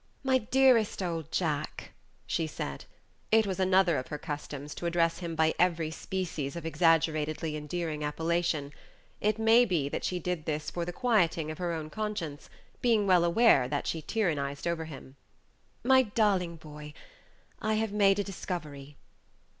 [0.23, 1.91] "My dearest old Jack,"
[2.25, 2.85] she said
[3.31, 8.03] it was another of her customs to address him by every species of exaggeratedly endearing
[8.03, 8.73] appellation;
[9.19, 12.49] it may be that she did this for the quieting of her own conscience,
[12.81, 15.17] being well aware that she tyrannized over him
[15.83, 16.95] "my darling boy,
[17.61, 18.97] I have made a discovery."